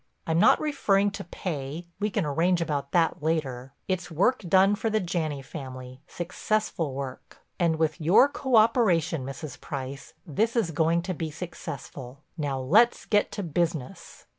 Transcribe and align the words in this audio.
I'm 0.25 0.39
not 0.39 0.59
referring 0.59 1.11
to 1.11 1.23
pay—we 1.23 2.09
can 2.09 2.25
arrange 2.25 2.59
about 2.59 2.91
that 2.91 3.21
later—it's 3.21 4.09
work 4.09 4.39
done 4.41 4.73
for 4.73 4.89
the 4.89 4.99
Janney 4.99 5.43
family, 5.43 6.01
successful 6.07 6.95
work. 6.95 7.37
And 7.59 7.75
with 7.75 8.01
your 8.01 8.27
coöperation, 8.27 9.21
Mrs. 9.21 9.61
Price, 9.61 10.15
this 10.25 10.55
is 10.55 10.71
going 10.71 11.03
to 11.03 11.13
be 11.13 11.29
successful. 11.29 12.23
Now 12.35 12.59
let's 12.59 13.05
get 13.05 13.31
to 13.33 13.43
business." 13.43 14.25